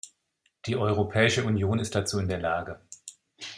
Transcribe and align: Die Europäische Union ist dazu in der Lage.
Die 0.65 0.75
Europäische 0.77 1.43
Union 1.43 1.77
ist 1.77 1.93
dazu 1.93 2.17
in 2.17 2.27
der 2.27 2.39
Lage. 2.39 2.81